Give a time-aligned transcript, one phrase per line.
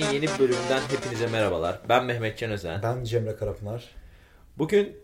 [0.00, 1.78] Güneş'in yeni bir bölümünden hepinize merhabalar.
[1.88, 2.82] Ben Mehmet Can Özen.
[2.82, 3.84] Ben Cemre Karapınar.
[4.58, 4.96] Bugün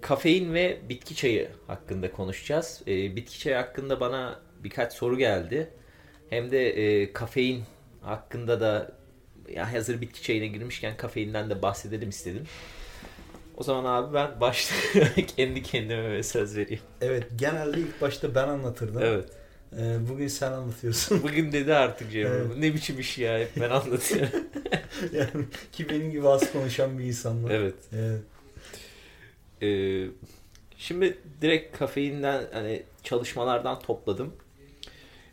[0.00, 2.82] kafein ve bitki çayı hakkında konuşacağız.
[2.86, 5.70] E, bitki çayı hakkında bana birkaç soru geldi.
[6.30, 7.64] Hem de e, kafein
[8.00, 8.92] hakkında da
[9.48, 12.44] ya hazır bitki çayına girmişken kafeinden de bahsedelim istedim.
[13.56, 14.74] O zaman abi ben başta
[15.36, 16.82] kendi kendime söz vereyim.
[17.00, 19.02] Evet genelde ilk başta ben anlatırdım.
[19.02, 19.28] Evet.
[19.78, 21.22] Ee, bugün sen anlatıyorsun.
[21.22, 22.28] Bugün dedi artık Cemre.
[22.28, 22.56] Evet.
[22.56, 24.28] Ne biçim iş ya hep ben anlatıyorum.
[25.12, 25.30] yani
[25.72, 27.50] ki benim gibi az konuşan bir insanlar.
[27.50, 27.74] evet.
[27.92, 28.22] Evet.
[29.62, 30.06] Ee,
[30.78, 34.34] şimdi direkt kafeinden hani çalışmalardan topladım.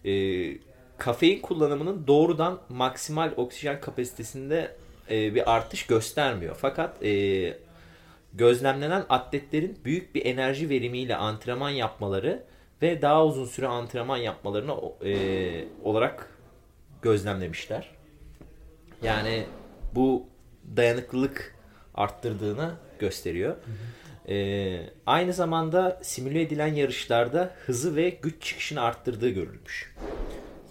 [0.05, 0.57] Ee,
[0.98, 4.76] kafein kullanımının doğrudan maksimal oksijen kapasitesinde
[5.09, 6.55] e, bir artış göstermiyor.
[6.62, 7.57] Fakat e,
[8.34, 12.43] gözlemlenen atletlerin büyük bir enerji verimiyle antrenman yapmaları
[12.82, 16.30] ve daha uzun süre antrenman yapmalarını e, olarak
[17.02, 17.90] gözlemlemişler.
[19.02, 19.46] Yani
[19.96, 20.26] bu
[20.76, 21.55] dayanıklılık
[21.96, 23.55] arttırdığını gösteriyor.
[24.30, 29.96] Ee, aynı zamanda simüle edilen yarışlarda hızı ve güç çıkışını arttırdığı görülmüş.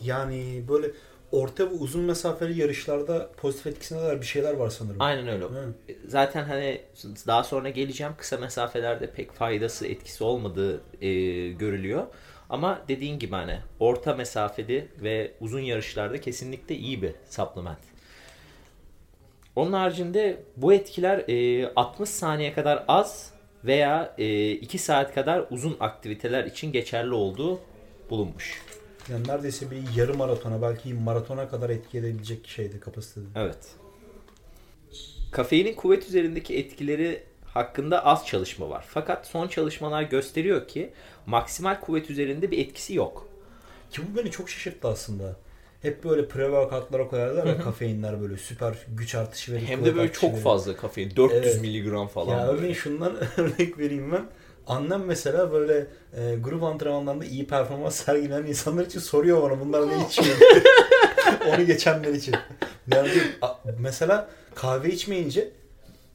[0.03, 0.87] Yani böyle
[1.33, 4.97] orta ve uzun mesafeli yarışlarda pozitif etkisine dair bir şeyler var sanırım.
[5.01, 5.45] Aynen öyle.
[5.45, 5.75] Hı.
[6.07, 6.81] Zaten hani
[7.27, 11.11] daha sonra geleceğim kısa mesafelerde pek faydası etkisi olmadığı e,
[11.49, 12.07] görülüyor.
[12.51, 17.79] Ama dediğin gibi hani orta mesafeli ve uzun yarışlarda kesinlikle iyi bir supplement.
[19.57, 23.33] Onun haricinde bu etkiler e, 60 saniye kadar az
[23.65, 27.61] veya e, 2 saat kadar uzun aktiviteler için geçerli olduğu
[28.11, 28.63] bulunmuş.
[29.13, 33.25] Yani neredeyse bir yarı maratona belki maratona kadar etki edebilecek şeydi kapasitede.
[33.37, 33.59] Evet.
[35.31, 38.85] Kafeinin kuvvet üzerindeki etkileri hakkında az çalışma var.
[38.89, 40.93] Fakat son çalışmalar gösteriyor ki
[41.27, 43.29] maksimal kuvvet üzerinde bir etkisi yok.
[43.91, 45.37] Ki bu beni çok şaşırttı aslında.
[45.83, 49.67] Hep böyle pre-workoutlara koyarlar ya kafeinler böyle süper güç artışı verir.
[49.67, 50.43] Hem de böyle çok verir.
[50.43, 51.17] fazla kafein.
[51.17, 51.61] 400 Evet.
[51.61, 52.39] miligram falan.
[52.39, 54.27] Ya örneğin şundan örnek vereyim ben.
[54.69, 55.87] Annem mesela böyle
[56.17, 60.37] e, grup antrenmanlarında iyi performans sergileyen insanlar için soruyor bana bunlar ne içiyor?
[61.49, 62.35] Onu geçenler için.
[62.95, 63.11] Yani
[63.79, 65.51] mesela kahve içmeyince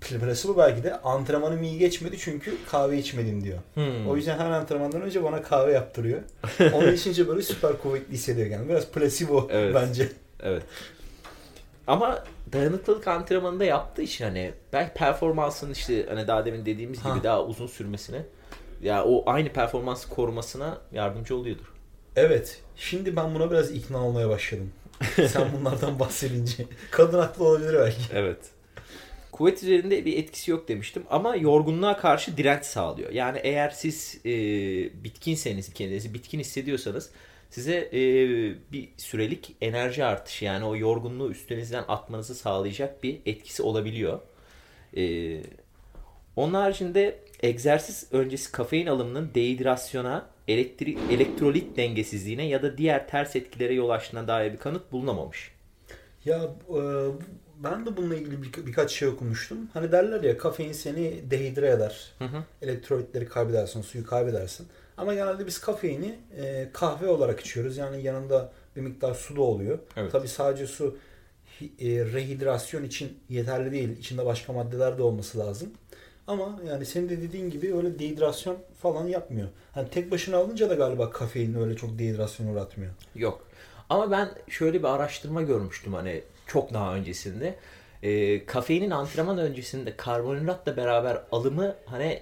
[0.01, 3.57] placebo belki de antrenmanım iyi geçmedi çünkü kahve içmedim diyor.
[3.73, 4.09] Hmm.
[4.09, 6.19] O yüzden her antrenmandan önce bana kahve yaptırıyor.
[6.73, 8.69] Onu içince böyle süper kuvvetli hissediyor yani.
[8.69, 9.75] Biraz placebo Evet.
[9.75, 10.09] bence.
[10.43, 10.63] Evet.
[11.87, 17.23] Ama dayanıklılık antrenmanında yaptığı için hani belki performansın işte hani daha demin dediğimiz gibi Ha.
[17.23, 18.21] daha uzun sürmesine
[18.83, 21.73] ya o aynı performansı korumasına yardımcı oluyordur.
[22.15, 22.61] Evet.
[22.75, 24.71] Şimdi ben buna biraz ikna olmaya başladım.
[25.27, 26.65] Sen bunlardan bahsedince.
[26.91, 28.01] Kadın haklı olabilir belki.
[28.13, 28.37] Evet.
[29.31, 33.11] Kuvvet üzerinde bir etkisi yok demiştim ama yorgunluğa karşı direnç sağlıyor.
[33.11, 34.31] Yani eğer siz e,
[35.03, 37.09] bitkinseniz kendinizi bitkin hissediyorsanız
[37.49, 38.01] size e,
[38.71, 44.19] bir sürelik enerji artışı yani o yorgunluğu üstünüzden atmanızı sağlayacak bir etkisi olabiliyor.
[44.97, 45.03] E,
[46.35, 53.73] onun haricinde egzersiz öncesi kafein alımının dehidrasyona, elektri- elektrolit dengesizliğine ya da diğer ters etkilere
[53.73, 55.51] yol açtığına dair bir kanıt bulunamamış.
[56.25, 56.79] Ya e,
[57.63, 59.57] ben de bununla ilgili bir, birkaç şey okumuştum.
[59.73, 62.11] Hani derler ya kafein seni dehidre eder.
[62.19, 62.43] Hı hı.
[62.61, 64.67] Elektrolitleri kaybedersin, suyu kaybedersin.
[64.97, 67.77] Ama genelde biz kafeini e, kahve olarak içiyoruz.
[67.77, 69.79] Yani yanında bir miktar su da oluyor.
[69.97, 70.11] Evet.
[70.11, 70.97] Tabii sadece su
[71.61, 73.97] e, rehidrasyon için yeterli değil.
[73.97, 75.69] İçinde başka maddeler de olması lazım.
[76.27, 79.47] Ama yani senin de dediğin gibi öyle dehidrasyon falan yapmıyor.
[79.71, 82.91] Hani tek başına alınca da galiba kafein öyle çok dehidrasyon uğratmıyor.
[83.15, 83.47] Yok.
[83.89, 87.55] Ama ben şöyle bir araştırma görmüştüm hani çok daha öncesinde.
[88.03, 92.19] Ee, kafeinin antrenman öncesinde karbonhidratla beraber alımı hani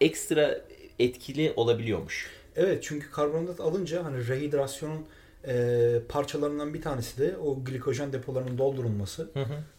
[0.00, 0.60] ekstra
[0.98, 2.30] etkili olabiliyormuş.
[2.56, 5.06] Evet çünkü karbonhidrat alınca hani rehidrasyonun
[5.48, 9.30] e, parçalarından bir tanesi de o glikojen depolarının doldurulması.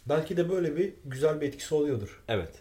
[0.05, 2.23] Belki de böyle bir güzel bir etkisi oluyordur.
[2.27, 2.51] Evet.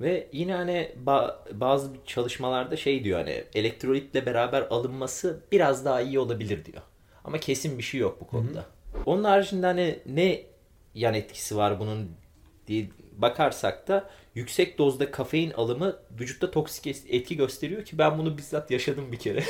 [0.00, 6.18] Ve yine hani ba- bazı çalışmalarda şey diyor hani elektrolitle beraber alınması biraz daha iyi
[6.18, 6.82] olabilir diyor.
[7.24, 8.64] Ama kesin bir şey yok bu konuda.
[9.06, 10.42] Onun haricinde hani ne
[10.94, 12.10] yan etkisi var bunun
[12.66, 18.70] diye bakarsak da yüksek dozda kafein alımı vücutta toksik etki gösteriyor ki ben bunu bizzat
[18.70, 19.44] yaşadım bir kere.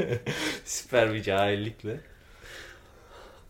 [0.64, 2.00] Süper bir cahillikle.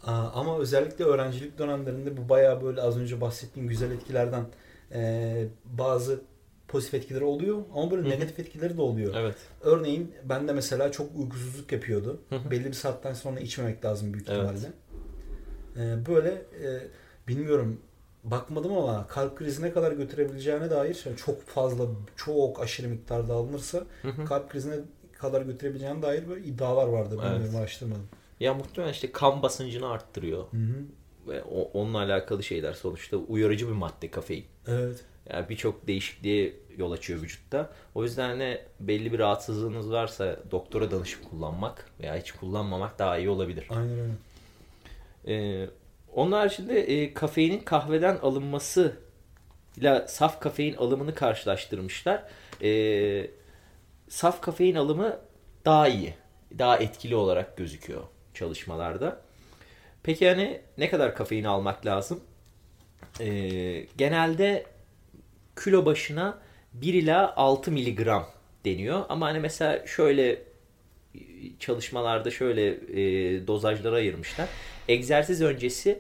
[0.07, 4.45] Ama özellikle öğrencilik dönemlerinde bu bayağı böyle az önce bahsettiğim güzel etkilerden
[4.93, 6.21] e, bazı
[6.69, 8.11] pozitif etkileri oluyor ama böyle Hı hı.
[8.11, 9.15] negatif etkileri de oluyor.
[9.17, 9.37] Evet.
[9.61, 12.21] Örneğin bende mesela çok uykusuzluk yapıyordu.
[12.29, 12.51] Hı hı.
[12.51, 14.39] Belli bir saatten sonra içmemek lazım büyük Evet.
[14.39, 14.73] ihtimalle.
[15.77, 16.69] Ee, böyle e,
[17.29, 17.81] bilmiyorum
[18.25, 24.09] bakmadım ama kalp krizine kadar götürebileceğine dair yani çok fazla çok aşırı miktarda alınırsa Hı
[24.09, 24.25] hı.
[24.25, 24.75] kalp krizine
[25.19, 27.19] kadar götürebileceğine dair böyle iddialar vardı.
[27.23, 27.33] Evet.
[27.33, 28.09] Bilmiyorum araştırmadım.
[28.41, 30.45] Ya muhtemelen işte kan basıncını arttırıyor.
[30.51, 30.75] Hı hı.
[31.29, 34.45] Ve o- onunla alakalı şeyler sonuçta uyarıcı bir madde kafein.
[34.69, 35.05] Evet.
[35.33, 37.71] Yani birçok değişikliğe yol açıyor vücutta.
[37.95, 43.29] O yüzden hani belli bir rahatsızlığınız varsa doktora danışıp kullanmak veya hiç kullanmamak daha iyi
[43.29, 43.67] olabilir.
[43.71, 44.13] Aynen öyle.
[45.29, 45.69] Ee,
[46.15, 48.97] onun haricinde e, kafeinin kahveden alınması
[49.77, 52.23] ile saf kafein alımını karşılaştırmışlar.
[52.63, 53.31] Ee,
[54.09, 55.19] saf kafein alımı
[55.65, 56.15] daha iyi,
[56.59, 58.03] daha etkili olarak gözüküyor
[58.35, 59.21] çalışmalarda.
[60.05, 62.21] Peki hani ne kadar kafein almak lazım?
[63.21, 64.67] Ee, genelde
[65.65, 66.39] kilo başına
[66.73, 68.27] 1 ila 6 miligram
[68.65, 69.05] deniyor.
[69.09, 70.39] Ama hani mesela şöyle e,
[71.59, 74.49] çalışmalarda şöyle e, dozajlara ayırmışlar.
[74.89, 75.99] Egzersiz öncesi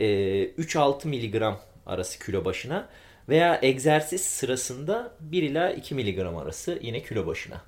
[0.00, 0.06] e,
[0.44, 2.88] 3-6 miligram arası kilo başına
[3.28, 7.62] veya egzersiz sırasında 1 ila 2 miligram arası yine kilo başına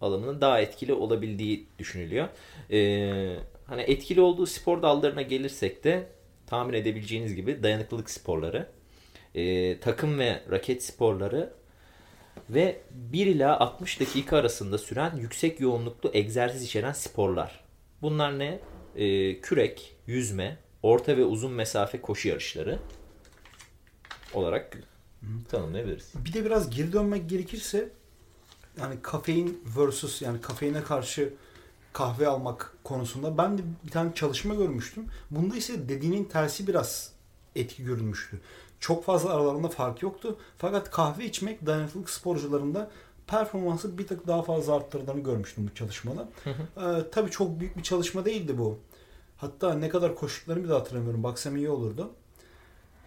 [0.00, 2.28] alımının daha etkili olabildiği düşünülüyor.
[2.70, 3.36] Ee,
[3.68, 6.08] hani etkili olduğu spor dallarına gelirsek de
[6.46, 8.66] tahmin edebileceğiniz gibi dayanıklılık sporları,
[9.34, 11.52] e, takım ve raket sporları
[12.50, 17.64] ve 1 ila 60 dakika arasında süren yüksek yoğunluklu egzersiz içeren sporlar.
[18.02, 18.60] Bunlar ne?
[18.96, 22.78] Ee, kürek, yüzme, orta ve uzun mesafe koşu yarışları
[24.34, 24.78] olarak
[25.48, 26.12] tanımlayabiliriz.
[26.14, 27.88] Bir de biraz geri dönmek gerekirse
[28.80, 31.34] yani kafein versus yani kafeine karşı
[31.98, 35.06] kahve almak konusunda ben de bir tane çalışma görmüştüm.
[35.30, 37.12] Bunda ise dediğinin tersi biraz
[37.56, 38.40] etki görülmüştü.
[38.80, 40.38] Çok fazla aralarında fark yoktu.
[40.58, 42.90] Fakat kahve içmek dayanıklılık sporcularında
[43.26, 46.28] performansı bir tık daha fazla arttırdığını görmüştüm bu çalışmada.
[46.46, 48.78] Ee, tabii çok büyük bir çalışma değildi bu.
[49.36, 51.22] Hatta ne kadar koştuklarını bir de hatırlamıyorum.
[51.22, 52.10] Baksam iyi olurdu.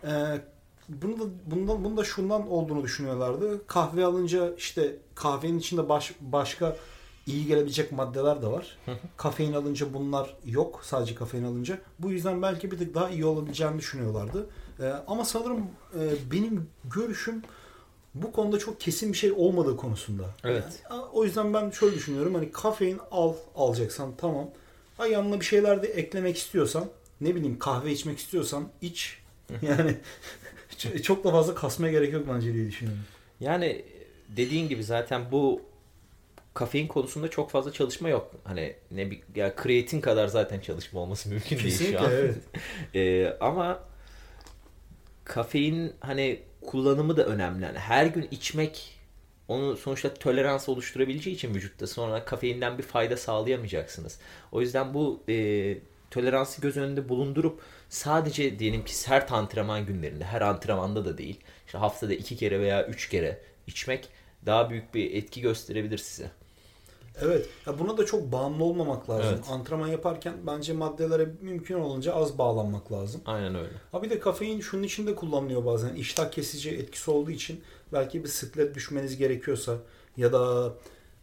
[0.03, 0.41] Ee,
[0.89, 3.67] bunu da, bundan, bunu da şundan olduğunu düşünüyorlardı.
[3.67, 6.75] Kahve alınca işte kahvenin içinde baş, başka
[7.27, 8.77] iyi gelebilecek maddeler de var.
[9.18, 10.81] Kafein alınca bunlar yok.
[10.83, 11.77] Sadece kafein alınca.
[12.00, 14.50] Bu yüzden belki bir tık daha iyi olabileceğini düşünüyorlardı.
[14.79, 15.59] Ee, ama sanırım
[16.00, 17.41] e, benim görüşüm
[18.15, 20.23] bu konuda çok kesin bir şey olmadığı konusunda.
[20.44, 20.83] Evet.
[20.91, 22.35] Yani, o yüzden ben şöyle düşünüyorum.
[22.35, 24.50] Hani kafein al alacaksan tamam.
[24.97, 26.85] Ha yanına bir şeyler de eklemek istiyorsan
[27.21, 29.17] ne bileyim kahve içmek istiyorsan iç.
[29.62, 29.97] Yani
[31.03, 33.03] çok da fazla kasmaya gerek yok bence diye düşünüyorum.
[33.39, 33.85] Yani
[34.29, 35.62] dediğin gibi zaten bu
[36.53, 38.31] kafein konusunda çok fazla çalışma yok.
[38.44, 42.12] Hani ne bir ya kreatin kadar zaten çalışma olması mümkün değil Kesinlikle şu an.
[42.12, 42.36] evet.
[42.95, 43.83] Ee, ama
[45.25, 47.63] kafein hani kullanımı da önemli.
[47.63, 49.01] Yani her gün içmek
[49.48, 54.19] onu sonuçta tolerans oluşturabileceği için vücutta sonra kafeinden bir fayda sağlayamayacaksınız.
[54.51, 55.77] O yüzden bu e,
[56.12, 61.77] toleransı göz önünde bulundurup sadece diyelim ki sert antrenman günlerinde her antrenmanda da değil işte
[61.77, 64.09] haftada iki kere veya üç kere içmek
[64.45, 66.31] daha büyük bir etki gösterebilir size.
[67.22, 67.50] Evet.
[67.66, 69.34] Ya buna da çok bağımlı olmamak lazım.
[69.34, 69.46] Evet.
[69.50, 73.22] Antrenman yaparken bence maddelere mümkün olunca az bağlanmak lazım.
[73.25, 73.74] Aynen öyle.
[73.92, 75.96] Ha bir de kafein şunun için de kullanılıyor bazen.
[75.96, 77.62] İştah kesici etkisi olduğu için
[77.94, 79.78] belki bir sıklet düşmeniz gerekiyorsa
[80.18, 80.74] ya da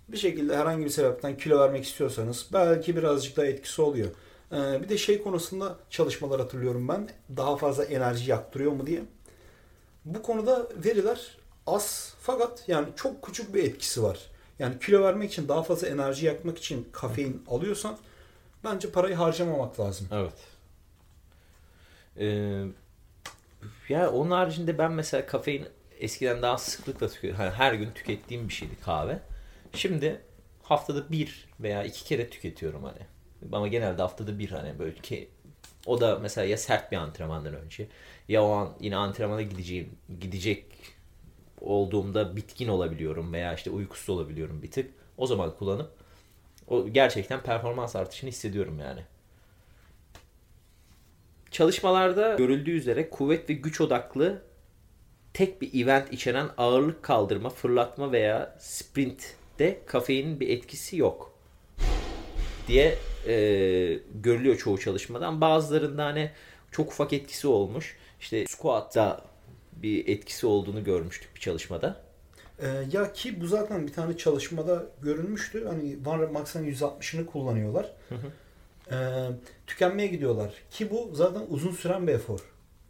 [0.09, 4.09] bir şekilde herhangi bir sebepten kilo vermek istiyorsanız belki birazcık daha etkisi oluyor.
[4.53, 7.09] Ee, bir de şey konusunda çalışmalar hatırlıyorum ben.
[7.37, 9.03] Daha fazla enerji yaktırıyor mu diye.
[10.05, 14.19] Bu konuda veriler az fakat yani çok küçük bir etkisi var.
[14.59, 17.99] Yani kilo vermek için daha fazla enerji yakmak için kafein alıyorsan
[18.65, 20.09] bence parayı harcamamak lazım.
[20.13, 20.35] Evet.
[22.19, 22.65] Ee,
[23.89, 25.69] ya onun haricinde ben mesela kafein
[25.99, 27.41] eskiden daha sıklıkla tüketiyordum.
[27.41, 29.21] Hani her gün tükettiğim bir şeydi kahve.
[29.73, 30.21] Şimdi
[30.63, 33.01] haftada bir veya iki kere tüketiyorum hani.
[33.53, 35.29] Ama genelde haftada bir hani böyle ki
[35.87, 37.89] o da mesela ya sert bir antrenmandan önce
[38.29, 39.91] ya o an yine antrenmana gideceğim
[40.21, 40.65] gidecek
[41.61, 44.91] olduğumda bitkin olabiliyorum veya işte uykusuz olabiliyorum bir tık.
[45.17, 45.91] O zaman kullanıp
[46.69, 49.01] o gerçekten performans artışını hissediyorum yani.
[51.51, 54.43] Çalışmalarda görüldüğü üzere kuvvet ve güç odaklı
[55.35, 61.39] tek bir event içeren ağırlık kaldırma, fırlatma veya sprintte kafeinin bir etkisi yok
[62.69, 63.35] diye e,
[64.15, 65.41] görülüyor çoğu çalışmadan.
[65.41, 66.31] Bazılarında hani
[66.71, 67.97] çok ufak etkisi olmuş.
[68.21, 69.28] İşte squat'ta
[69.83, 72.01] bir etkisi olduğunu görmüştük bir çalışmada.
[72.63, 75.67] Ee, ya ki bu zaten bir tane çalışmada görülmüştü.
[75.67, 77.93] Hani Van Max'ın 160'ını kullanıyorlar.
[78.93, 78.97] Ee,
[79.67, 80.53] tükenmeye gidiyorlar.
[80.71, 82.41] Ki bu zaten uzun süren bir efor.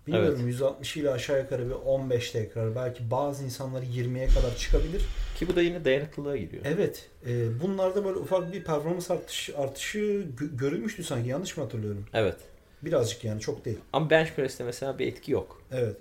[0.07, 2.75] Bilmiyorum 160 ile aşağı yukarı bir 15 tekrar.
[2.77, 5.03] Belki bazı insanlar 20'ye kadar çıkabilir.
[5.39, 6.63] Ki bu da yine dayanıklılığa giriyor.
[6.67, 7.09] Evet.
[7.27, 9.99] E, bunlarda böyle ufak bir performans artış, artışı
[10.39, 11.29] gö- görülmüştü sanki.
[11.29, 12.07] Yanlış mı hatırlıyorum?
[12.15, 12.37] Evet.
[12.83, 13.79] Birazcık yani çok değil.
[13.93, 15.63] Ama bench press'te mesela bir etki yok.
[15.73, 15.97] Evet.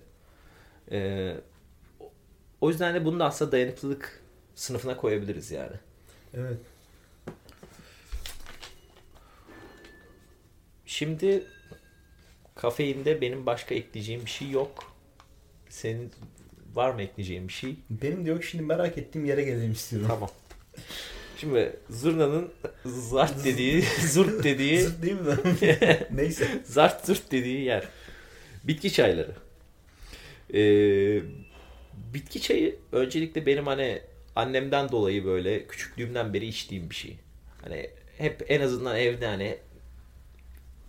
[0.91, 1.35] Ee,
[2.61, 4.21] o yüzden de bunu da aslında dayanıklılık
[4.55, 5.75] sınıfına koyabiliriz yani.
[6.33, 6.57] Evet.
[10.85, 11.43] Şimdi
[12.57, 14.93] Kafeinde benim başka ekleyeceğim bir şey yok.
[15.69, 16.11] Senin
[16.73, 17.75] var mı ekleyeceğin bir şey?
[17.89, 20.07] Benim de yok şimdi merak ettiğim yere gelelim istiyorum.
[20.09, 20.29] Tamam.
[21.37, 22.51] Şimdi zurnanın
[22.85, 25.37] zart dediği, zurt dediği, Zırt değil mi?
[26.11, 26.47] Neyse.
[26.65, 27.87] zart zurt dediği yer.
[28.63, 29.31] Bitki çayları.
[30.53, 31.21] Ee,
[32.13, 34.01] bitki çayı öncelikle benim hani
[34.35, 37.17] annemden dolayı böyle küçüklüğümden beri içtiğim bir şey.
[37.63, 39.57] Hani hep en azından evde hani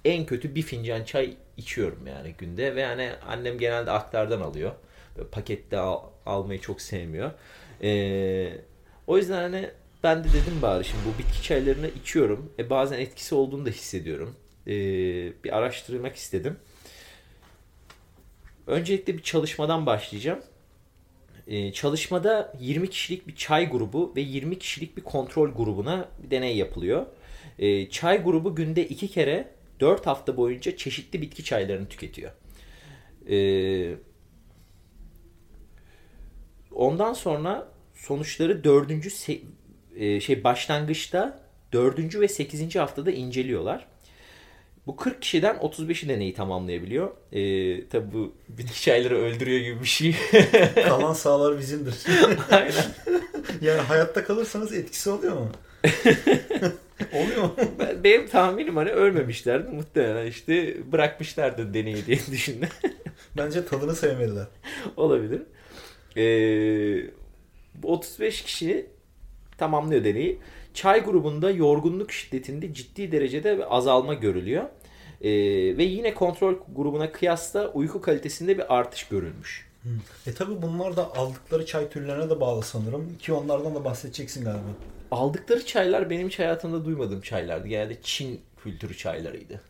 [0.04, 4.72] en kötü bir fincan çay içiyorum yani günde ve hani annem genelde aktardan alıyor.
[5.16, 7.30] Böyle pakette al- almayı çok sevmiyor.
[7.82, 8.52] Ee,
[9.06, 9.70] o yüzden hani
[10.02, 12.52] ben de dedim bari şimdi bu bitki çaylarını içiyorum.
[12.58, 14.36] E, bazen etkisi olduğunu da hissediyorum.
[14.66, 14.72] Ee,
[15.44, 16.56] bir araştırmak istedim.
[18.68, 20.40] Öncelikle bir çalışmadan başlayacağım.
[21.46, 26.56] Ee, çalışmada 20 kişilik bir çay grubu ve 20 kişilik bir kontrol grubuna bir deney
[26.56, 27.06] yapılıyor.
[27.58, 29.48] Ee, çay grubu günde 2 kere
[29.80, 32.32] 4 hafta boyunca çeşitli bitki çaylarını tüketiyor.
[33.30, 33.94] Ee,
[36.72, 38.90] ondan sonra sonuçları 4.
[39.08, 39.40] se-
[39.96, 41.40] e, şey başlangıçta
[41.72, 42.20] 4.
[42.20, 42.78] ve 8.
[42.78, 43.86] haftada inceliyorlar.
[44.88, 47.10] Bu 40 kişiden 35'i deneyi tamamlayabiliyor.
[47.32, 50.14] Ee, tabi bu bitki çayları öldürüyor gibi bir şey.
[50.74, 51.94] Kalan sağlar bizimdir.
[52.50, 52.72] Aynen.
[53.60, 55.48] yani hayatta kalırsanız etkisi oluyor mu?
[57.12, 57.54] oluyor mu?
[57.78, 59.68] Ben- Benim tahminim hani ölmemişlerdi.
[59.70, 62.68] Muhtemelen işte bırakmışlardı deneyi diye düşündüm.
[63.36, 64.46] Bence tadını sevmediler.
[64.96, 65.42] Olabilir.
[66.16, 67.10] Ee,
[67.74, 68.86] bu 35 kişi
[69.58, 70.38] tamamlıyor deneyi.
[70.74, 74.64] Çay grubunda yorgunluk şiddetinde ciddi derecede azalma görülüyor.
[75.22, 75.30] Ee,
[75.76, 79.68] ve yine kontrol grubuna kıyasla uyku kalitesinde bir artış görülmüş.
[80.26, 83.18] E tabi bunlar da aldıkları çay türlerine de bağlı sanırım.
[83.18, 84.68] Ki onlardan da bahsedeceksin galiba.
[85.10, 87.68] Aldıkları çaylar benim hiç hayatımda duymadığım çaylardı.
[87.68, 89.60] Genelde Çin kültürü çaylarıydı.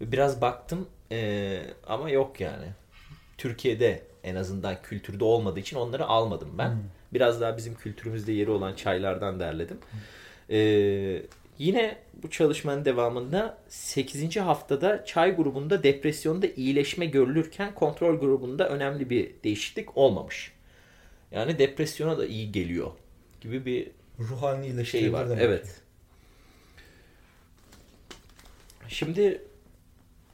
[0.00, 2.66] Biraz baktım ee, ama yok yani.
[3.38, 6.76] Türkiye'de en azından kültürde olmadığı için onları almadım ben.
[7.12, 9.78] Biraz daha bizim kültürümüzde yeri olan çaylardan derledim.
[10.50, 11.22] Ee,
[11.62, 14.36] yine bu çalışmanın devamında 8.
[14.36, 20.52] haftada çay grubunda depresyonda iyileşme görülürken kontrol grubunda önemli bir değişiklik olmamış.
[21.30, 22.90] Yani depresyona da iyi geliyor
[23.40, 25.30] gibi bir Ruh halini iyileştirir şey var.
[25.30, 25.42] demek.
[25.42, 25.80] Evet.
[28.88, 29.42] Şimdi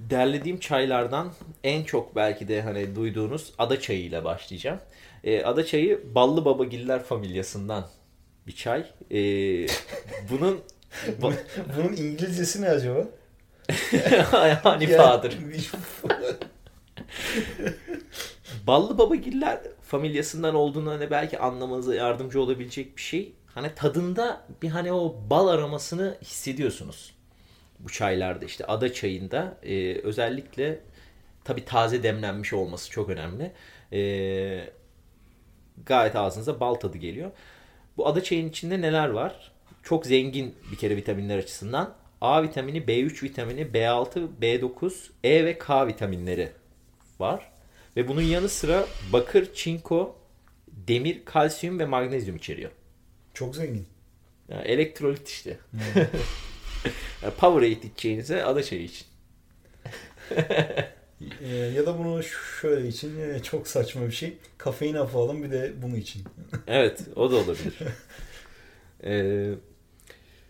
[0.00, 1.32] derlediğim çaylardan
[1.64, 4.80] en çok belki de hani duyduğunuz ada çayı ile başlayacağım.
[5.25, 7.88] Ee, ada çayı Ballı Babagiller familyasından
[8.47, 8.85] bir çay.
[9.11, 9.66] Ee,
[10.30, 10.61] bunun
[11.76, 13.04] Bunun İngilizcesi ne acaba?
[14.33, 15.33] yani Yani- Father.
[18.66, 23.33] Ballı Babagiller familyasından olduğunu hani belki anlamanıza yardımcı olabilecek bir şey.
[23.47, 27.14] Hani tadında bir hani o bal aromasını hissediyorsunuz.
[27.78, 30.80] Bu çaylarda işte ada çayında e, özellikle
[31.45, 33.52] tabi taze demlenmiş olması çok önemli.
[33.92, 34.71] E,
[35.87, 37.30] gayet ağzınıza bal tadı geliyor.
[37.97, 39.52] Bu ada çayın içinde neler var?
[39.88, 41.95] Çok zengin bir kere vitaminler açısından.
[42.21, 44.92] A vitamini, B3 vitamini, B6, B9,
[45.25, 46.49] E ve K vitaminleri
[47.18, 47.52] var.
[47.97, 50.16] Ve bunun yanı sıra bakır, çinko,
[50.68, 52.71] demir, kalsiyum ve magnezyum içeriyor.
[53.35, 53.87] Çok zengin.
[54.49, 55.59] Yani elektrolit işte.
[57.23, 59.07] Yani Powerade içeceğinize ada çayı için.
[61.42, 62.23] Ee, ya da bunu
[62.61, 64.37] şöyle için e, çok saçma bir şey.
[64.59, 66.23] Kafein hapı alın bir de bunu için.
[66.66, 67.75] Evet, o da olabilir.
[69.04, 69.54] Ee,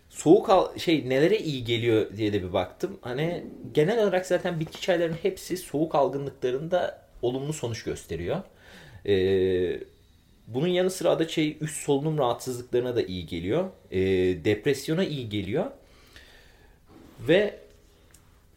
[0.09, 2.97] soğuk al şey nelere iyi geliyor diye de bir baktım.
[3.01, 8.37] Hani genel olarak zaten bitki çaylarının hepsi soğuk algınlıklarında olumlu sonuç gösteriyor.
[9.05, 9.79] Ee,
[10.47, 13.69] bunun yanı sıra ada çayı üst solunum rahatsızlıklarına da iyi geliyor.
[13.91, 13.99] Ee,
[14.45, 15.65] depresyona iyi geliyor.
[17.27, 17.59] Ve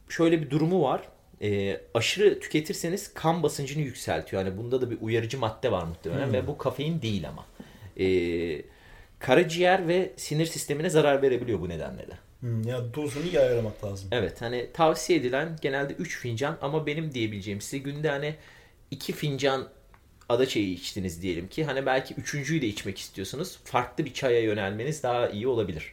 [0.08, 1.02] şöyle bir durumu var.
[1.42, 4.44] Ee, aşırı tüketirseniz kan basıncını yükseltiyor.
[4.44, 6.32] Yani bunda da bir uyarıcı madde var muhtemelen Hmm.
[6.32, 7.46] ve bu kafein değil ama.
[8.00, 8.62] Ee,
[9.22, 12.18] karaciğer ve sinir sistemine zarar verebiliyor bu nedenle de.
[12.40, 14.08] Hmm, ya dozunu iyi ayarlamak lazım.
[14.12, 18.34] Evet hani tavsiye edilen genelde 3 fincan ama benim diyebileceğim size günde hani
[18.90, 19.68] 2 fincan
[20.28, 25.02] ada çayı içtiniz diyelim ki hani belki üçüncüyü de içmek istiyorsanız farklı bir çaya yönelmeniz
[25.02, 25.92] daha iyi olabilir.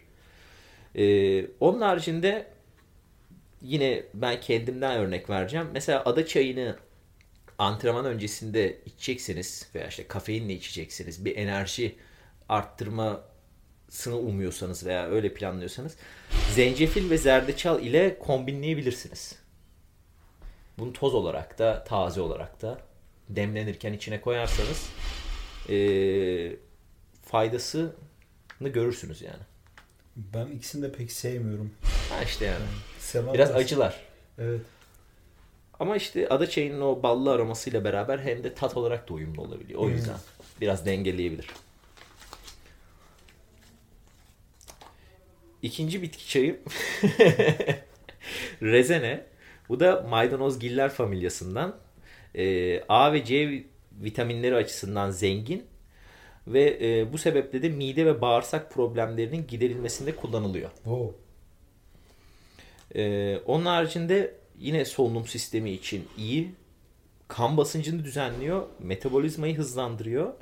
[0.95, 2.47] Ee, onun haricinde
[3.61, 5.67] yine ben kendimden örnek vereceğim.
[5.73, 6.75] Mesela ada çayını
[7.57, 11.95] antrenman öncesinde içecekseniz veya işte kafeinle içeceksiniz bir enerji
[12.49, 15.95] arttırmasını umuyorsanız veya öyle planlıyorsanız
[16.53, 19.35] zencefil ve zerdeçal ile kombinleyebilirsiniz.
[20.77, 22.77] Bunu toz olarak da taze olarak da
[23.29, 24.89] demlenirken içine koyarsanız
[25.69, 26.55] eee,
[27.25, 27.91] faydasını
[28.61, 29.43] görürsünüz yani.
[30.15, 31.71] Ben ikisini de pek sevmiyorum.
[32.09, 32.65] Ha işte yani.
[32.99, 33.61] Sevmem Biraz lazım.
[33.63, 33.99] acılar.
[34.37, 34.61] Evet.
[35.79, 39.79] Ama işte ada çayının o ballı aromasıyla beraber hem de tat olarak da uyumlu olabiliyor.
[39.79, 39.91] O Hmm.
[39.91, 40.17] yüzden
[40.61, 41.47] biraz dengeleyebilir.
[45.61, 46.59] İkinci bitki çayı
[48.61, 49.25] rezene.
[49.69, 51.75] Bu da maydanozgiller familyasından.
[52.35, 53.63] Ee, A ve C
[54.01, 55.65] vitaminleri açısından zengin
[56.47, 60.69] ve e, bu sebeple de mide ve bağırsak problemlerinin giderilmesinde kullanılıyor.
[60.83, 61.17] Wow.
[62.95, 66.51] Ee, onun haricinde yine solunum sistemi için iyi.
[67.27, 68.67] Kan basıncını düzenliyor.
[68.79, 70.33] Metabolizmayı hızlandırıyor.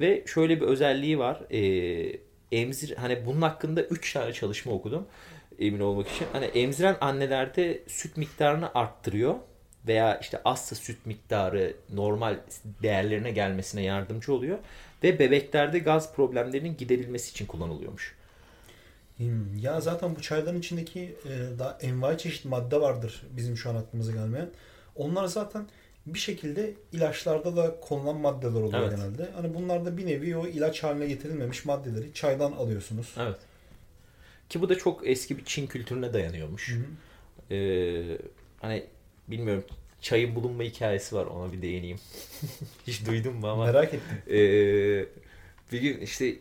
[0.00, 1.52] Ve şöyle bir özelliği var.
[1.52, 2.20] Ee,
[2.52, 5.06] emzir hani bunun hakkında 3 tane çalışma okudum.
[5.58, 6.26] Emin olmak için.
[6.32, 9.34] Hani emziren annelerde süt miktarını arttırıyor
[9.86, 12.38] veya işte azsa süt miktarı normal
[12.82, 14.58] değerlerine gelmesine yardımcı oluyor
[15.02, 18.16] ve bebeklerde gaz problemlerinin giderilmesi için kullanılıyormuş.
[19.16, 23.74] Hmm, Ya zaten bu çayların içindeki e, daha envai çeşit madde vardır bizim şu an
[23.76, 24.50] aklımıza gelmeyen.
[24.96, 25.66] Onlar zaten
[26.06, 28.96] bir şekilde ilaçlarda da konulan maddeler oluyor Evet.
[28.96, 29.30] genelde.
[29.34, 33.14] Hani bunlar da bir nevi o ilaç haline getirilmemiş maddeleri çaydan alıyorsunuz.
[33.18, 33.36] Evet.
[34.48, 36.70] Ki bu da çok eski bir Çin kültürüne dayanıyormuş.
[36.70, 37.54] Hı hı.
[37.54, 38.18] Ee,
[38.60, 38.84] hani
[39.28, 39.64] bilmiyorum
[40.00, 41.98] çayın bulunma hikayesi var ona bir değineyim.
[42.86, 43.66] Hiç duydun mu ama.
[43.66, 44.18] Merak ettim.
[44.28, 45.06] Ee,
[45.72, 46.36] bir gün işte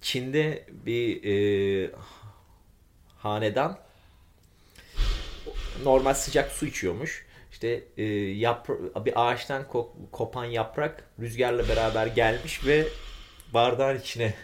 [0.00, 1.90] Çin'de bir e,
[3.18, 3.78] hanedan
[5.84, 7.26] normal sıcak su içiyormuş.
[7.62, 8.04] İşte e,
[8.38, 12.86] yapra- bir ağaçtan ko- kopan yaprak rüzgarla beraber gelmiş ve
[13.54, 14.34] bardağın içine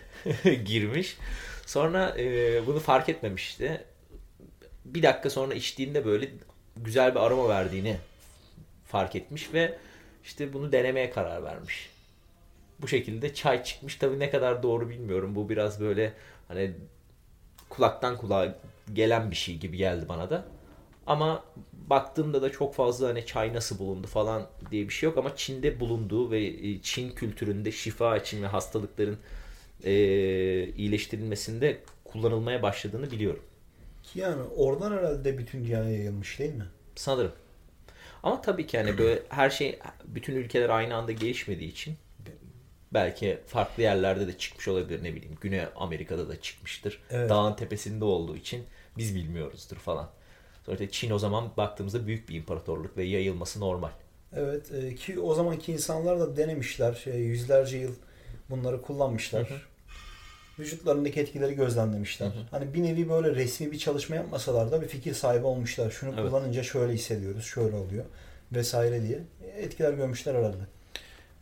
[0.64, 1.16] girmiş.
[1.66, 3.84] Sonra e, bunu fark etmemişti.
[4.84, 6.28] Bir dakika sonra içtiğinde böyle
[6.76, 7.96] güzel bir aroma verdiğini
[8.86, 9.78] fark etmiş ve
[10.24, 11.90] işte bunu denemeye karar vermiş.
[12.80, 13.96] Bu şekilde çay çıkmış.
[13.96, 15.34] Tabii ne kadar doğru bilmiyorum.
[15.34, 16.12] Bu biraz böyle
[16.48, 16.72] hani
[17.68, 18.58] kulaktan kulağa
[18.92, 20.44] gelen bir şey gibi geldi bana da.
[21.08, 25.36] Ama baktığımda da çok fazla hani çay nasıl bulundu falan diye bir şey yok ama
[25.36, 29.18] Çin'de bulunduğu ve e, Çin kültüründe şifa için ve hastalıkların
[29.84, 29.92] e,
[30.76, 33.42] iyileştirilmesinde kullanılmaya başladığını biliyorum.
[34.14, 36.66] Yani oradan herhalde bütün dünyaya yayılmış değil mi?
[36.94, 37.32] Sanırım.
[38.22, 41.96] Ama tabii ki hani böyle her şey bütün ülkeler aynı anda gelişmediği için
[42.92, 45.38] belki farklı yerlerde de çıkmış olabilir ne bileyim.
[45.40, 47.02] Güney Amerika'da da çıkmıştır.
[47.10, 47.30] Evet.
[47.30, 48.64] Dağın tepesinde olduğu için
[48.96, 50.10] biz bilmiyoruzdur falan.
[50.68, 53.90] Sonuçta Çin o zaman baktığımızda büyük bir imparatorluk ve yayılması normal.
[54.36, 56.94] Evet e, ki o zamanki insanlar da denemişler.
[56.94, 57.94] Şey, yüzlerce yıl
[58.50, 59.50] bunları kullanmışlar.
[59.50, 59.58] Hı hı.
[60.58, 62.26] Vücutlarındaki etkileri gözlemlemişler.
[62.26, 62.42] Hı hı.
[62.50, 65.90] Hani bir nevi böyle resmi bir çalışma yapmasalar da bir fikir sahibi olmuşlar.
[65.90, 66.30] Şunu Evet.
[66.30, 68.04] kullanınca şöyle hissediyoruz, şöyle oluyor
[68.52, 69.18] vesaire diye
[69.56, 70.56] etkiler görmüşler herhalde.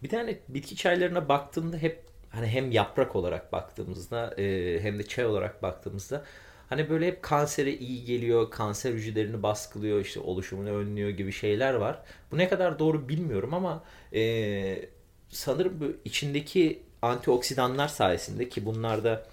[0.02, 5.26] Bir tane bitki çaylarına baktığımda hep hani hem yaprak olarak baktığımızda e, hem de çay
[5.26, 6.24] olarak baktığımızda
[6.68, 12.02] hani böyle hep kansere iyi geliyor, kanser hücrelerini baskılıyor, işte oluşumunu önlüyor gibi şeyler var.
[12.32, 14.88] Bu ne kadar doğru bilmiyorum ama e,
[15.28, 19.26] sanırım bu içindeki antioksidanlar sayesinde ki bunlar da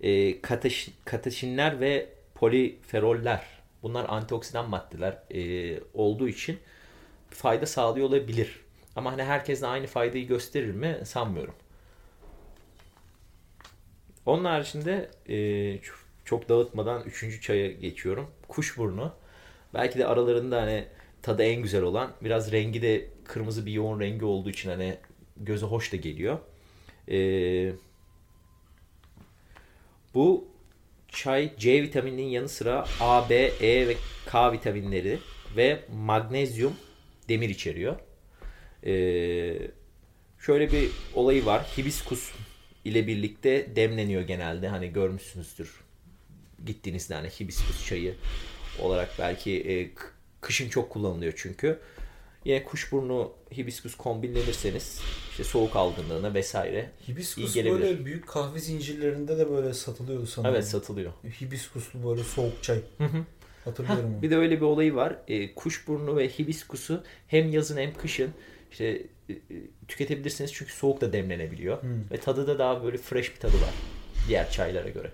[0.00, 3.46] e, kataş, kataşinler ve poliferoller
[3.82, 6.58] bunlar antioksidan maddeler e, olduğu için
[7.30, 8.60] fayda sağlıyor olabilir.
[8.96, 11.54] Ama hani herkes aynı faydayı gösterir mi sanmıyorum.
[14.26, 15.36] Onun haricinde e,
[16.28, 18.30] çok dağıtmadan üçüncü çaya geçiyorum.
[18.48, 19.12] Kuşburnu.
[19.74, 20.84] Belki de aralarında hani
[21.22, 22.12] tadı en güzel olan.
[22.24, 24.96] Biraz rengi de kırmızı bir yoğun rengi olduğu için hani
[25.36, 26.38] göze hoş da geliyor.
[27.10, 27.18] E,
[30.14, 30.48] bu
[31.08, 35.18] çay C vitamininin yanı sıra A, B, E ve K vitaminleri
[35.56, 36.76] ve magnezyum,
[37.28, 37.96] demir içeriyor.
[38.86, 39.58] Ee,
[40.38, 41.62] şöyle bir olayı var.
[41.78, 42.32] Hibiskus
[42.84, 44.68] ile birlikte demleniyor genelde.
[44.68, 45.87] Hani görmüşsünüzdür.
[46.66, 48.14] Gittiğinizde hani hibiskus çayı
[48.80, 49.90] olarak belki e,
[50.40, 51.78] kışın çok kullanılıyor çünkü.
[52.44, 57.82] Yine kuşburnu hibiskus kombinlenirseniz işte soğuk algınlığına vesaire Hibiskus İyi gelebilir.
[57.82, 60.54] böyle büyük kahve zincirlerinde de böyle satılıyordu sanırım.
[60.54, 61.12] evet satılıyor.
[61.40, 62.80] Hibiskuslu böyle soğuk çay.
[63.64, 64.22] Hatırlıyorum onu.
[64.22, 65.16] Bir de öyle bir olayı var.
[65.28, 68.30] E, kuşburnu ve hibiskusu hem yazın hem kışın
[68.72, 68.84] işte
[69.28, 69.38] e, e,
[69.88, 71.82] tüketebilirsiniz çünkü soğuk da demlenebiliyor.
[71.82, 72.10] Hmm.
[72.10, 73.74] Ve tadı da daha böyle fresh bir tadı var
[74.28, 75.12] diğer çaylara göre.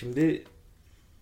[0.00, 0.44] Şimdi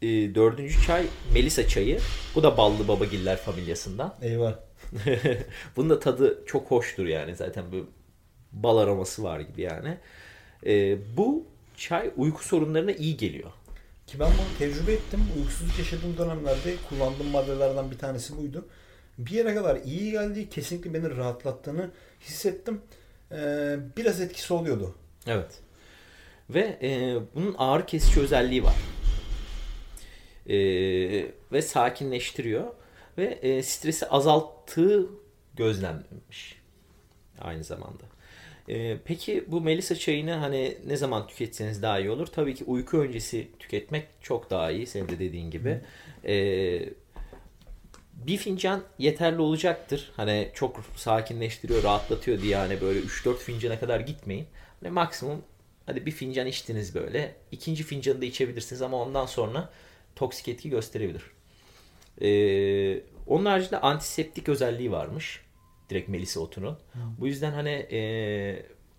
[0.03, 2.01] e, dördüncü çay Melisa çayı.
[2.35, 4.15] Bu da ballı babagiller familyasından.
[4.23, 4.55] Eyvah.
[5.77, 7.87] Bunun da tadı çok hoştur yani zaten bu
[8.53, 9.99] bal aroması var gibi yani.
[10.67, 13.51] E, bu çay uyku sorunlarına iyi geliyor.
[14.07, 15.21] Ki ben bunu tecrübe ettim.
[15.39, 18.69] Uykusuzluk yaşadığım dönemlerde kullandığım maddelerden bir tanesi buydu.
[19.19, 20.49] Bir yere kadar iyi geldi.
[20.51, 22.81] Kesinlikle beni rahatlattığını hissettim.
[23.33, 24.95] Ee, biraz etkisi oluyordu.
[25.27, 25.61] Evet.
[26.51, 28.77] Ve e, bunun ağrı kesici özelliği var.
[30.47, 30.57] E,
[31.53, 32.65] ve sakinleştiriyor.
[33.19, 35.07] Ve e, stresi azalttığı
[35.55, 36.59] gözlenmiş
[37.41, 38.05] aynı zamanda.
[38.69, 42.27] E, peki bu Melisa çayını hani ne zaman tüketseniz daha iyi olur?
[42.27, 45.81] Tabii ki uyku öncesi tüketmek çok daha iyi senin de dediğin gibi.
[46.25, 46.35] E,
[48.15, 50.13] bir fincan yeterli olacaktır.
[50.17, 54.47] Hani çok sakinleştiriyor, rahatlatıyor diye hani böyle 3-4 fincana kadar gitmeyin.
[54.81, 55.43] Hani maksimum
[55.89, 57.35] hadi bir fincan içtiniz böyle.
[57.53, 59.71] ikinci fincanı da içebilirsiniz ama ondan sonra
[60.17, 61.23] toksik etki gösterebilir.
[62.21, 65.41] Ee, onun haricinde antiseptik özelliği varmış.
[65.91, 66.79] Direkt melisa otunun.
[66.93, 67.03] Hmm.
[67.19, 68.01] Bu yüzden hani e,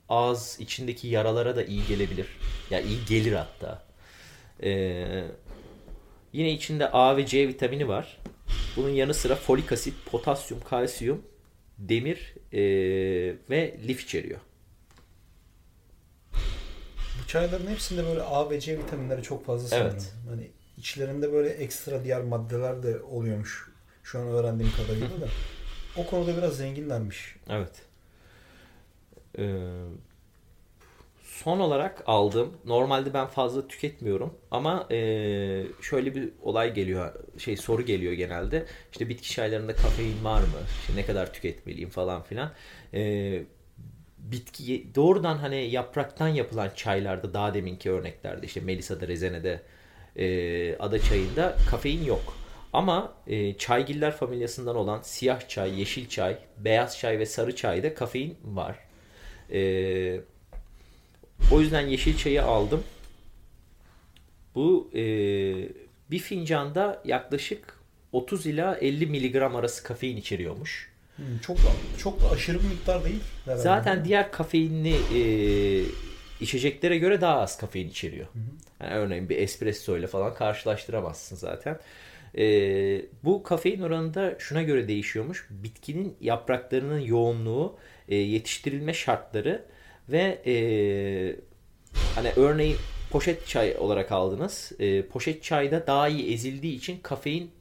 [0.09, 2.27] ağız içindeki yaralara da iyi gelebilir.
[2.69, 3.83] Ya yani iyi gelir hatta.
[4.63, 5.23] Ee,
[6.33, 8.17] yine içinde A ve C vitamini var.
[8.75, 11.21] Bunun yanı sıra folik asit, potasyum, kalsiyum,
[11.77, 12.61] demir e,
[13.49, 14.39] ve lif içeriyor.
[17.29, 19.91] Çayların hepsinde böyle A ve C vitaminleri çok fazla sanırım.
[19.91, 20.13] Evet.
[20.29, 23.69] Hani içlerinde böyle ekstra diğer maddeler de oluyormuş.
[24.03, 25.27] Şu an öğrendiğim kadarıyla da.
[25.97, 27.35] O konuda biraz zenginlermiş.
[27.49, 27.71] Evet.
[29.37, 29.69] Ee,
[31.23, 32.57] son olarak aldım.
[32.65, 34.97] Normalde ben fazla tüketmiyorum ama e,
[35.81, 38.65] şöyle bir olay geliyor, şey soru geliyor genelde.
[38.91, 40.59] İşte bitki çaylarında kafein var mı?
[40.81, 42.51] İşte ne kadar tüketmeliyim falan filan.
[42.93, 43.43] E,
[44.31, 49.61] bitki doğrudan hani yapraktan yapılan çaylarda daha deminki örneklerde işte Melisa'da, Rezene'de,
[50.15, 52.37] e, ada çayında kafein yok.
[52.73, 58.37] Ama e, çaygiller familyasından olan siyah çay, yeşil çay, beyaz çay ve sarı çayda kafein
[58.43, 58.75] var.
[59.49, 60.21] Eee
[61.51, 62.83] o yüzden yeşil çayı aldım.
[64.55, 65.01] Bu e,
[66.11, 67.79] bir fincanda yaklaşık
[68.11, 70.88] 30 ila 50 miligram arası kafein içeriyormuş.
[71.19, 73.19] Hmm, çok da, çok da aşırı bir miktar değil.
[73.45, 73.61] Herhalde.
[73.61, 75.21] Zaten diğer kafeinli e,
[76.41, 78.25] içeceklere göre daha az kafein içeriyor.
[78.25, 78.83] Hı hı.
[78.83, 81.79] Yani örneğin bir espresso ile falan karşılaştıramazsın zaten.
[82.37, 82.45] E,
[83.23, 85.47] bu kafein oranında şuna göre değişiyormuş.
[85.49, 87.77] Bitkinin yapraklarının yoğunluğu,
[88.07, 89.65] e, yetiştirilme şartları
[90.09, 90.53] ve e,
[92.15, 92.77] hani örneğin
[93.11, 94.71] poşet çay olarak aldınız.
[94.79, 97.51] E, poşet çayda daha iyi ezildiği için kafein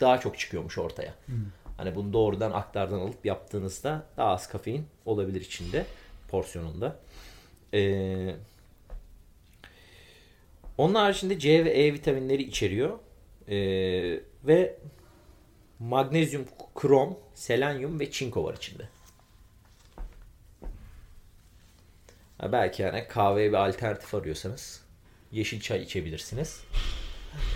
[0.00, 1.14] daha çok çıkıyormuş ortaya.
[1.26, 1.36] Hmm.
[1.76, 5.86] Hani bunu doğrudan aktardan alıp yaptığınızda daha az kafein olabilir içinde
[6.28, 6.96] porsiyonunda.
[7.74, 8.36] Ee,
[10.78, 12.98] onun haricinde C ve E vitaminleri içeriyor.
[13.48, 14.78] Ee, ve
[15.78, 18.88] magnezyum, krom, selenyum ve çinko var içinde.
[22.52, 24.84] belki yani kahveye bir alternatif arıyorsanız
[25.32, 26.64] yeşil çay içebilirsiniz.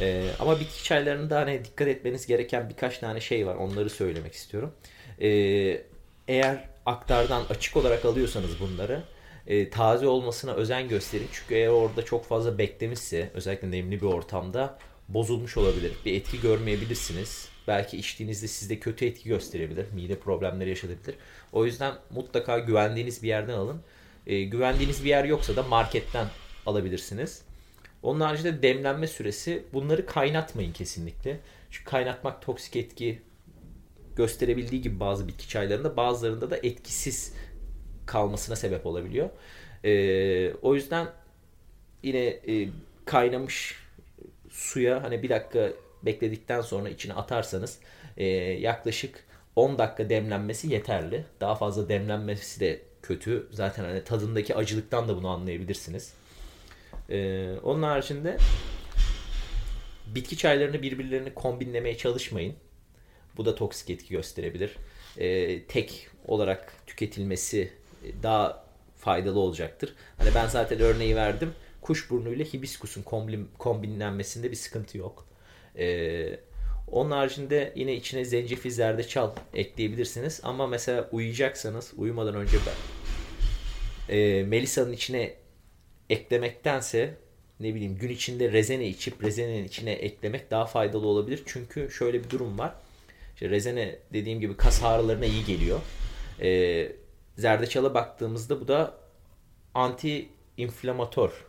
[0.00, 3.54] Ee, ama bitki çaylarında hani dikkat etmeniz gereken birkaç tane şey var.
[3.54, 4.72] Onları söylemek istiyorum.
[5.20, 5.82] Ee,
[6.28, 9.02] eğer aktardan açık olarak alıyorsanız bunları
[9.46, 11.28] e, taze olmasına özen gösterin.
[11.32, 15.92] Çünkü eğer orada çok fazla beklemişse özellikle nemli bir ortamda bozulmuş olabilir.
[16.04, 17.48] Bir etki görmeyebilirsiniz.
[17.68, 19.86] Belki içtiğinizde sizde kötü etki gösterebilir.
[19.94, 21.14] Mide problemleri yaşatabilir.
[21.52, 23.80] O yüzden mutlaka güvendiğiniz bir yerden alın.
[24.26, 26.26] E, güvendiğiniz bir yer yoksa da marketten
[26.66, 27.42] alabilirsiniz.
[28.06, 31.40] Onun haricinde demlenme süresi bunları kaynatmayın kesinlikle.
[31.70, 33.22] Çünkü kaynatmak toksik etki
[34.16, 37.34] gösterebildiği gibi bazı bitki çaylarında bazılarında da etkisiz
[38.06, 39.30] kalmasına sebep olabiliyor.
[39.84, 41.06] E, o yüzden
[42.02, 42.68] yine e,
[43.04, 43.76] kaynamış
[44.50, 47.78] suya hani bir dakika bekledikten sonra içine atarsanız
[48.16, 49.24] e, yaklaşık
[49.56, 51.24] 10 dakika demlenmesi yeterli.
[51.40, 53.46] Daha fazla demlenmesi de kötü.
[53.50, 56.12] Zaten hani tadındaki acılıktan da bunu anlayabilirsiniz.
[57.10, 58.36] Ee, onun haricinde
[60.06, 62.54] bitki çaylarını birbirlerini kombinlemeye çalışmayın.
[63.36, 64.76] Bu da toksik etki gösterebilir.
[65.18, 67.72] Ee, tek olarak tüketilmesi
[68.22, 68.64] daha
[68.96, 69.94] faydalı olacaktır.
[70.18, 71.52] Hani ben zaten örneği verdim.
[71.80, 75.26] Kuşburnu ile hibiskusun kombin, kombinlenmesinde bir sıkıntı yok.
[75.78, 76.40] Ee,
[76.90, 80.40] onun haricinde yine içine zencefil zerdeçal ekleyebilirsiniz.
[80.42, 82.74] Ama mesela uyuyacaksanız uyumadan önce ben
[84.16, 85.34] e, Melisa'nın içine
[86.10, 87.14] eklemektense
[87.60, 91.42] ne bileyim gün içinde rezene içip rezenenin içine eklemek daha faydalı olabilir.
[91.46, 92.74] Çünkü şöyle bir durum var.
[93.34, 95.80] İşte rezene dediğim gibi kas ağrılarına iyi geliyor.
[96.40, 96.92] E,
[97.38, 98.94] zerdeçala baktığımızda bu da
[99.74, 101.46] anti inflamator.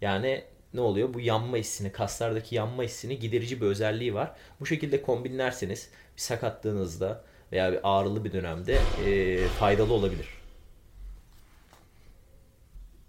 [0.00, 1.14] Yani ne oluyor?
[1.14, 4.32] Bu yanma hissini, kaslardaki yanma hissini giderici bir özelliği var.
[4.60, 10.26] Bu şekilde kombinlerseniz bir sakatlığınızda veya bir ağrılı bir dönemde e, faydalı olabilir.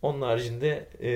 [0.02, 1.12] Onun haricinde e,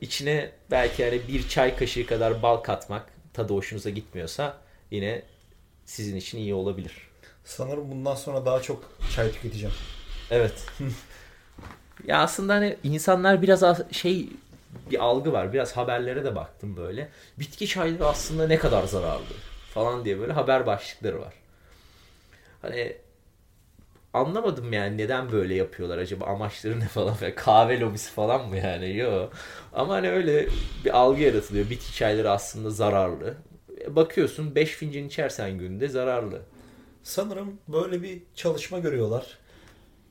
[0.00, 4.56] içine belki yani bir çay kaşığı kadar bal katmak tadı hoşunuza gitmiyorsa
[4.90, 5.22] yine
[5.84, 7.08] sizin için iyi olabilir.
[7.44, 9.74] Sanırım bundan sonra daha çok çay tüketeceğim.
[10.30, 10.66] Evet.
[12.06, 14.28] ya aslında hani insanlar biraz şey
[14.90, 15.52] bir algı var.
[15.52, 17.08] Biraz haberlere de baktım böyle.
[17.38, 19.34] Bitki çayları aslında ne kadar zararlı
[19.74, 21.34] falan diye böyle haber başlıkları var.
[22.62, 22.96] Hani
[24.14, 29.32] anlamadım yani neden böyle yapıyorlar acaba amaçları ne falan kahve lobisi falan mı yani yok
[29.72, 30.48] ama hani öyle
[30.84, 33.34] bir algı yaratılıyor bitki çayları aslında zararlı
[33.88, 36.42] bakıyorsun 5 fincan içersen günde zararlı
[37.02, 39.38] Sanırım böyle bir çalışma görüyorlar.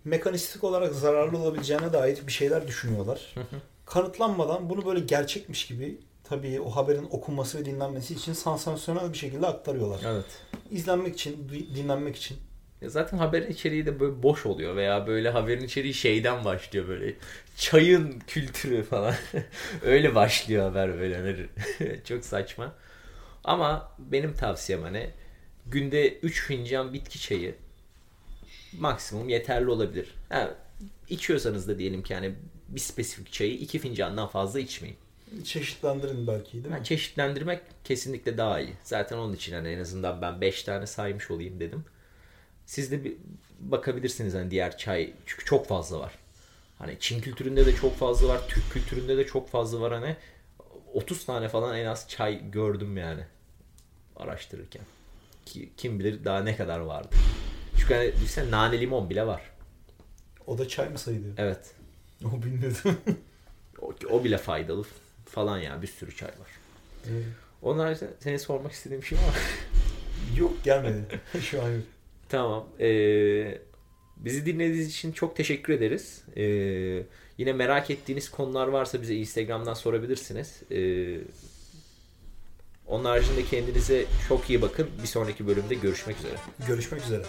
[0.06, 3.36] Mekanistik olarak zararlı olabileceğine dair bir şeyler düşünüyorlar.
[3.86, 9.48] Kanıtlanmadan bunu böyle gerçekmiş gibi tabii o haberin okunması ve dinlenmesi için sansasyonel bir şekilde
[9.48, 10.02] aktarıyorlar.
[10.06, 10.26] evet
[10.72, 12.38] İzlenmek için, di- dinlenmek için.
[12.82, 17.14] Ya Zaten haberin içeriği de böyle boş oluyor veya böyle haberin içeriği şeyden başlıyor böyle
[17.58, 19.16] çayın kültürü falan
[19.82, 21.48] öyle başlıyor haber böyle
[22.06, 22.76] çok saçma
[23.44, 25.10] ama benim tavsiyem hani
[25.66, 27.56] günde 3 fincan bitki çayı
[28.80, 30.14] maksimum yeterli olabilir.
[30.30, 30.56] Ha,
[31.10, 32.36] içiyorsanız da diyelim ki hani
[32.68, 34.98] bir spesifik çayı 2 fincandan fazla içmeyin.
[35.44, 36.74] Çeşitlendirin belki değil mi?
[36.74, 38.74] Yani çeşitlendirmek kesinlikle daha iyi.
[38.84, 41.86] Zaten onun için hani en azından ben 5 tane saymış olayım dedim.
[42.68, 43.18] Siz de bir
[43.60, 46.14] bakabilirsiniz hani diğer çay çünkü çok fazla var.
[46.80, 50.16] Hani Çin kültüründe de çok fazla var, Türk kültüründe de çok fazla var hani
[50.94, 53.24] 30 tane falan en az çay gördüm yani
[54.16, 54.82] araştırırken.
[55.46, 57.16] Ki, kim bilir daha ne kadar vardı.
[57.80, 59.42] Çünkü hani düşünsene nane limon bile var.
[60.48, 61.34] O da çay mı sayılıyor?
[61.38, 61.76] Evet.
[62.26, 62.98] O bilmiyordum.
[63.82, 64.86] O, o bile faydalı
[65.26, 66.52] falan ya bir sürü çay var.
[67.62, 70.40] Onun haricinde seni sormak istediğim bir şey var mı?
[70.40, 71.22] yok gelmedi.
[71.42, 71.84] Şu an yok.
[72.30, 72.68] Tamam.
[72.80, 73.58] Ee,
[74.18, 76.24] bizi dinlediğiniz için çok teşekkür ederiz.
[76.38, 76.44] Ee,
[77.38, 80.62] yine merak ettiğiniz konular varsa bize Instagram'dan sorabilirsiniz.
[80.72, 81.18] Ee,
[82.88, 84.90] onun haricinde kendinize çok iyi bakın.
[85.02, 86.36] Bir sonraki bölümde görüşmek üzere.
[86.68, 87.24] Görüşmek üzere.